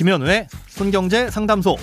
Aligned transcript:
김현우의 0.00 0.48
손경제 0.66 1.30
상담소. 1.30 1.76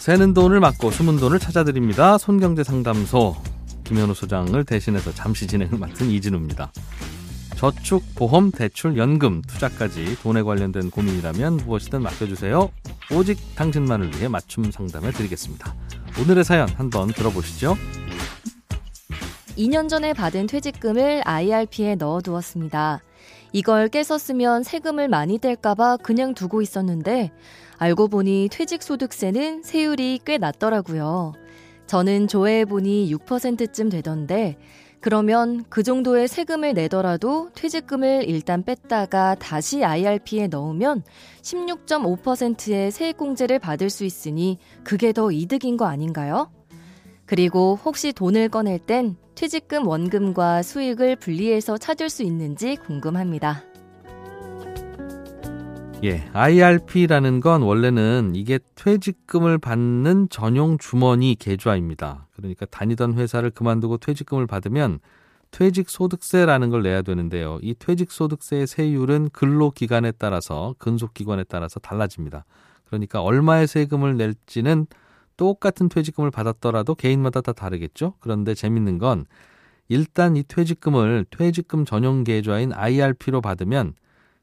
새는 0.00 0.34
돈을 0.34 0.58
막고 0.58 0.90
숨은 0.90 1.18
돈을 1.18 1.38
찾아드립니다. 1.38 2.18
손경제 2.18 2.64
상담소 2.64 3.36
김현우 3.84 4.12
소장을 4.12 4.64
대신해서 4.64 5.14
잠시 5.14 5.46
진행을 5.46 5.78
맡은 5.78 6.10
이진우입니다. 6.10 6.72
저축, 7.54 8.02
보험, 8.16 8.50
대출, 8.50 8.96
연금, 8.96 9.40
투자까지 9.42 10.18
돈에 10.20 10.42
관련된 10.42 10.90
고민이라면 10.90 11.58
무엇이든 11.58 12.02
맡겨주세요. 12.02 12.72
오직 13.12 13.38
당신만을 13.54 14.16
위해 14.16 14.26
맞춤 14.26 14.72
상담해 14.72 15.12
드리겠습니다. 15.12 15.76
오늘의 16.20 16.42
사연 16.42 16.68
한번 16.70 17.06
들어보시죠. 17.06 17.76
2년 19.56 19.86
전에 19.86 20.14
받은 20.14 20.46
퇴직금을 20.46 21.22
IRP에 21.26 21.96
넣어두었습니다. 21.96 23.02
이걸 23.52 23.88
깨서 23.88 24.16
쓰면 24.16 24.62
세금을 24.62 25.08
많이 25.08 25.36
뗄까봐 25.36 25.98
그냥 25.98 26.32
두고 26.32 26.62
있었는데 26.62 27.30
알고 27.76 28.08
보니 28.08 28.48
퇴직소득세는 28.50 29.62
세율이 29.62 30.20
꽤 30.24 30.38
낮더라고요. 30.38 31.34
저는 31.86 32.28
조회해보니 32.28 33.14
6%쯤 33.14 33.90
되던데 33.90 34.56
그러면 35.00 35.64
그 35.68 35.82
정도의 35.82 36.28
세금을 36.28 36.72
내더라도 36.72 37.50
퇴직금을 37.54 38.24
일단 38.26 38.62
뺐다가 38.62 39.34
다시 39.34 39.84
IRP에 39.84 40.46
넣으면 40.46 41.02
16.5%의 41.42 42.90
세액공제를 42.90 43.58
받을 43.58 43.90
수 43.90 44.04
있으니 44.04 44.58
그게 44.82 45.12
더 45.12 45.30
이득인 45.30 45.76
거 45.76 45.84
아닌가요? 45.84 46.50
그리고 47.32 47.78
혹시 47.82 48.12
돈을 48.12 48.50
꺼낼 48.50 48.78
땐 48.78 49.16
퇴직금 49.34 49.86
원금과 49.86 50.60
수익을 50.60 51.16
분리해서 51.16 51.78
찾을 51.78 52.10
수 52.10 52.22
있는지 52.22 52.76
궁금합니다. 52.76 53.62
예, 56.04 56.28
IRP라는 56.34 57.40
건 57.40 57.62
원래는 57.62 58.32
이게 58.34 58.58
퇴직금을 58.74 59.56
받는 59.56 60.28
전용 60.28 60.76
주머니 60.76 61.34
계좌입니다. 61.34 62.28
그러니까 62.36 62.66
다니던 62.66 63.14
회사를 63.14 63.50
그만두고 63.50 63.96
퇴직금을 63.96 64.46
받으면 64.46 64.98
퇴직소득세라는 65.52 66.68
걸 66.68 66.82
내야 66.82 67.00
되는데요. 67.00 67.58
이 67.62 67.74
퇴직소득세의 67.78 68.66
세율은 68.66 69.30
근로기간에 69.32 70.12
따라서 70.18 70.74
근속기관에 70.76 71.44
따라서 71.44 71.80
달라집니다. 71.80 72.44
그러니까 72.84 73.22
얼마의 73.22 73.66
세금을 73.66 74.18
낼지는 74.18 74.86
똑같은 75.42 75.88
퇴직금을 75.88 76.30
받았더라도 76.30 76.94
개인마다 76.94 77.40
다 77.40 77.52
다르겠죠. 77.52 78.14
그런데 78.20 78.54
재밌는 78.54 78.98
건 78.98 79.26
일단 79.88 80.36
이 80.36 80.44
퇴직금을 80.44 81.26
퇴직금 81.30 81.84
전용 81.84 82.22
계좌인 82.22 82.72
IRP로 82.72 83.40
받으면 83.40 83.94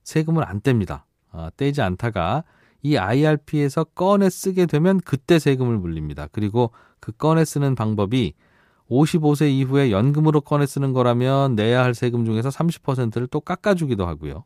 세금을 0.03 0.45
안 0.45 0.59
뗍니다. 0.59 1.03
아, 1.31 1.52
떼지 1.55 1.81
않다가 1.81 2.44
이 2.81 2.97
IRP에서 2.97 3.86
꺼내 3.86 4.30
쓰게 4.30 4.66
되면 4.66 5.00
그때 5.00 5.39
세금을 5.39 5.77
물립니다. 5.77 6.27
그리고 6.33 6.72
그 7.00 7.14
꺼내 7.14 7.45
쓰는 7.45 7.75
방법이 7.75 8.33
55세 8.89 9.50
이후에 9.50 9.92
연금으로 9.92 10.42
꺼내 10.42 10.66
쓰는 10.66 10.92
거라면 10.92 11.55
내야 11.55 11.81
할 11.81 11.95
세금 11.95 12.25
중에서 12.25 12.50
30%를 12.50 13.27
또 13.27 13.39
깎아주기도 13.39 14.05
하고요. 14.05 14.44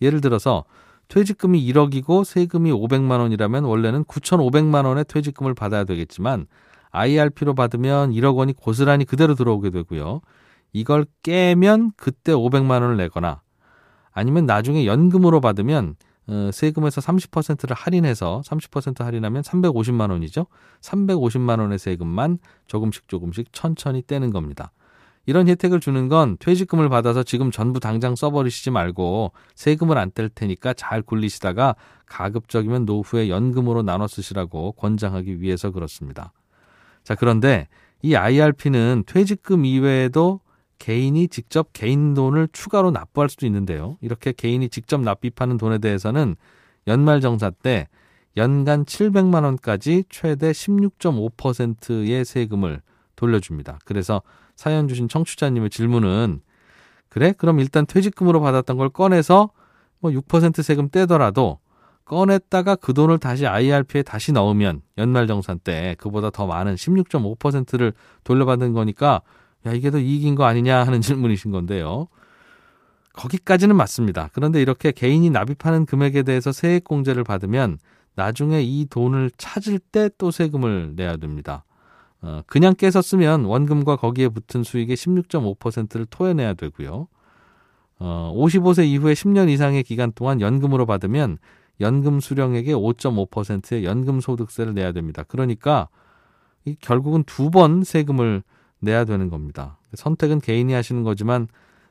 예를 0.00 0.22
들어서 0.22 0.64
퇴직금이 1.10 1.60
1억이고 1.72 2.24
세금이 2.24 2.70
500만 2.70 3.18
원이라면 3.18 3.64
원래는 3.64 4.04
9,500만 4.04 4.86
원의 4.86 5.04
퇴직금을 5.06 5.54
받아야 5.54 5.84
되겠지만 5.84 6.46
IRP로 6.92 7.54
받으면 7.54 8.12
1억 8.12 8.36
원이 8.36 8.54
고스란히 8.54 9.04
그대로 9.04 9.34
들어오게 9.34 9.70
되고요. 9.70 10.20
이걸 10.72 11.04
깨면 11.24 11.92
그때 11.96 12.32
500만 12.32 12.82
원을 12.82 12.96
내거나 12.96 13.42
아니면 14.12 14.46
나중에 14.46 14.86
연금으로 14.86 15.40
받으면 15.40 15.96
어, 16.28 16.50
세금에서 16.52 17.00
30%를 17.00 17.74
할인해서 17.74 18.42
30% 18.44 19.02
할인하면 19.02 19.42
350만 19.42 20.10
원이죠. 20.10 20.46
350만 20.80 21.58
원의 21.58 21.80
세금만 21.80 22.38
조금씩 22.68 23.08
조금씩 23.08 23.48
천천히 23.52 24.02
떼는 24.06 24.30
겁니다. 24.30 24.70
이런 25.26 25.48
혜택을 25.48 25.80
주는 25.80 26.08
건 26.08 26.36
퇴직금을 26.40 26.88
받아서 26.88 27.22
지금 27.22 27.50
전부 27.50 27.78
당장 27.78 28.16
써버리시지 28.16 28.70
말고 28.70 29.32
세금을 29.54 29.98
안 29.98 30.10
뗄 30.10 30.28
테니까 30.28 30.72
잘 30.74 31.02
굴리시다가 31.02 31.76
가급적이면 32.06 32.84
노후에 32.84 33.28
연금으로 33.28 33.82
나눠 33.82 34.08
쓰시라고 34.08 34.72
권장하기 34.72 35.40
위해서 35.40 35.70
그렇습니다. 35.70 36.32
자, 37.04 37.14
그런데 37.14 37.68
이 38.02 38.14
IRP는 38.14 39.04
퇴직금 39.06 39.64
이외에도 39.64 40.40
개인이 40.78 41.28
직접 41.28 41.68
개인 41.74 42.14
돈을 42.14 42.48
추가로 42.52 42.90
납부할 42.90 43.28
수도 43.28 43.46
있는데요. 43.46 43.98
이렇게 44.00 44.32
개인이 44.32 44.66
직접 44.70 45.00
납입하는 45.00 45.58
돈에 45.58 45.78
대해서는 45.78 46.36
연말정산 46.86 47.52
때 47.62 47.86
연간 48.36 48.84
700만 48.84 49.44
원까지 49.44 50.04
최대 50.08 50.50
16.5%의 50.52 52.24
세금을 52.24 52.80
돌려줍니다. 53.20 53.78
그래서 53.84 54.22
사연 54.56 54.88
주신 54.88 55.08
청취자님의 55.08 55.68
질문은 55.70 56.40
그래? 57.10 57.34
그럼 57.36 57.60
일단 57.60 57.86
퇴직금으로 57.86 58.40
받았던 58.40 58.78
걸 58.78 58.88
꺼내서 58.88 59.50
뭐 59.98 60.10
6% 60.10 60.62
세금 60.62 60.88
떼더라도 60.88 61.58
꺼냈다가 62.06 62.76
그 62.76 62.94
돈을 62.94 63.18
다시 63.18 63.46
IRP에 63.46 64.02
다시 64.02 64.32
넣으면 64.32 64.80
연말정산 64.96 65.60
때 65.60 65.94
그보다 65.98 66.30
더 66.30 66.46
많은 66.46 66.74
16.5%를 66.74 67.92
돌려받는 68.24 68.72
거니까 68.72 69.20
야, 69.66 69.72
이게 69.72 69.90
더 69.90 69.98
이익인 69.98 70.34
거 70.34 70.44
아니냐 70.44 70.82
하는 70.84 71.00
질문이신 71.02 71.50
건데요. 71.50 72.08
거기까지는 73.12 73.76
맞습니다. 73.76 74.30
그런데 74.32 74.62
이렇게 74.62 74.92
개인이 74.92 75.28
납입하는 75.28 75.84
금액에 75.84 76.22
대해서 76.22 76.52
세액공제를 76.52 77.24
받으면 77.24 77.78
나중에 78.14 78.62
이 78.62 78.86
돈을 78.88 79.30
찾을 79.36 79.78
때 79.78 80.08
또 80.16 80.30
세금을 80.30 80.94
내야 80.96 81.16
됩니다. 81.16 81.64
어, 82.22 82.42
그냥 82.46 82.74
깨서 82.74 83.02
쓰면 83.02 83.44
원금과 83.44 83.96
거기에 83.96 84.28
붙은 84.28 84.62
수익의 84.62 84.96
16.5%를 84.96 86.06
토해내야 86.06 86.54
되고요. 86.54 87.08
어, 87.98 88.32
55세 88.36 88.86
이후에 88.86 89.12
10년 89.14 89.48
이상의 89.48 89.82
기간 89.82 90.12
동안 90.14 90.40
연금으로 90.40 90.86
받으면 90.86 91.38
연금 91.80 92.20
수령액의 92.20 92.74
5.5%의 92.74 93.84
연금 93.84 94.20
소득세를 94.20 94.74
내야 94.74 94.92
됩니다. 94.92 95.24
그러니까 95.26 95.88
이 96.64 96.76
결국은 96.80 97.24
두 97.24 97.50
번 97.50 97.84
세금을 97.84 98.42
내야 98.80 99.04
되는 99.04 99.28
겁니다. 99.30 99.78
선택은 99.94 100.40
개인이 100.40 100.72
하시는 100.72 101.02
거지만 101.02 101.48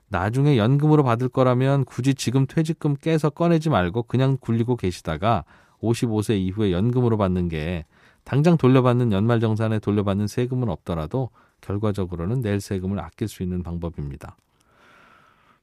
나중에 0.10 0.58
연금으로 0.58 1.04
받을 1.04 1.30
거라면 1.30 1.86
굳이 1.86 2.16
지금 2.16 2.48
퇴직금 2.48 2.96
깨서 2.96 3.30
꺼내지 3.30 3.70
말고 3.70 4.04
그냥 4.04 4.38
굴리고 4.40 4.76
계시다가 4.76 5.44
55세 5.82 6.40
이후에 6.40 6.72
연금으로 6.72 7.18
받는 7.18 7.48
게 7.48 7.86
당장 8.30 8.58
돌려받는 8.58 9.12
연말정산에 9.12 9.80
돌려받는 9.80 10.28
세금은 10.28 10.70
없더라도 10.70 11.32
결과적으로는 11.62 12.42
낼 12.42 12.62
세금을 12.62 13.00
아낄 13.00 13.28
수 13.28 13.42
있는 13.42 13.64
방법입니다. 13.64 14.38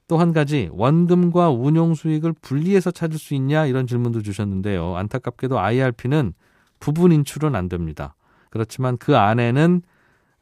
또 0.09 0.19
한 0.19 0.33
가지 0.33 0.69
원금과 0.73 1.51
운용 1.51 1.95
수익을 1.95 2.33
분리해서 2.33 2.91
찾을 2.91 3.21
수 3.21 3.35
있냐 3.35 3.67
이런 3.67 3.87
질문도 3.87 4.23
주셨는데요. 4.23 4.97
안타깝게도 4.97 5.61
IRP는 5.61 6.35
부분 6.81 7.13
인출은 7.13 7.55
안 7.55 7.69
됩니다. 7.69 8.17
그렇지만 8.51 8.99
그 8.99 9.17
안에는 9.17 9.83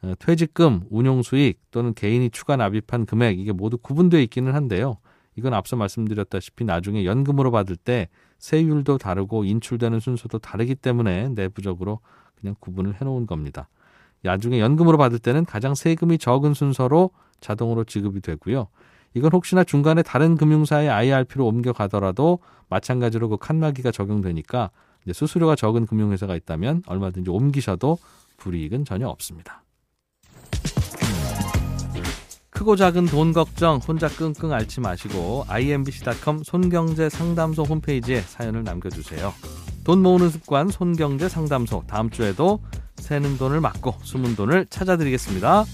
어, 0.00 0.14
퇴직금, 0.18 0.80
운용 0.88 1.22
수익 1.22 1.60
또는 1.72 1.92
개인이 1.92 2.30
추가 2.30 2.56
납입한 2.56 3.04
금액 3.04 3.38
이게 3.38 3.52
모두 3.52 3.76
구분되어 3.76 4.20
있기는 4.20 4.54
한데요. 4.54 4.96
이건 5.37 5.55
앞서 5.55 5.77
말씀드렸다시피 5.77 6.65
나중에 6.65 7.05
연금으로 7.05 7.50
받을 7.50 7.77
때 7.77 8.09
세율도 8.39 8.99
다르고 8.99 9.45
인출되는 9.45 10.00
순서도 10.00 10.39
다르기 10.39 10.75
때문에 10.75 11.28
내부적으로 11.31 12.00
그냥 12.39 12.54
구분을 12.60 13.01
해놓은 13.01 13.27
겁니다. 13.27 13.69
나중에 14.22 14.60
연금으로 14.60 14.97
받을 14.97 15.19
때는 15.19 15.45
가장 15.45 15.75
세금이 15.75 16.19
적은 16.19 16.54
순서로 16.54 17.10
자동으로 17.41 17.84
지급이 17.84 18.21
되고요. 18.21 18.69
이건 19.15 19.33
혹시나 19.33 19.65
중간에 19.65 20.03
다른 20.03 20.36
금융사의 20.36 20.89
IRP로 20.89 21.47
옮겨가더라도 21.47 22.39
마찬가지로 22.69 23.28
그 23.28 23.37
칸막이가 23.37 23.91
적용되니까 23.91 24.71
수수료가 25.13 25.57
적은 25.57 25.87
금융회사가 25.87 26.37
있다면 26.37 26.83
얼마든지 26.87 27.30
옮기셔도 27.30 27.98
불이익은 28.39 28.84
전혀 28.84 29.09
없습니다. 29.09 29.64
크고 32.54 32.77
작은 32.77 33.06
돈 33.06 33.33
걱정 33.33 33.78
혼자 33.78 34.09
끙끙 34.09 34.53
앓지 34.53 34.80
마시고 34.80 35.45
imbc.com 35.48 36.45
손경제 36.45 37.09
상담소 37.09 37.65
홈페이지에 37.65 38.21
사연을 38.21 38.62
남겨주세요. 38.62 39.34
돈 39.83 40.01
모으는 40.03 40.30
습관 40.30 40.68
손경제 40.68 41.28
상담소 41.28 41.83
다음 41.89 42.10
주에도 42.10 42.60
새는 42.97 43.39
돈을 43.39 43.60
막고 43.60 43.97
숨은 44.03 44.36
돈을 44.36 44.66
찾아드리겠습니다. 44.71 45.65